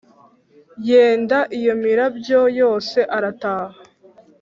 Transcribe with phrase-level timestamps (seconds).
[0.87, 3.77] yenda iyo mirabyo yose arataha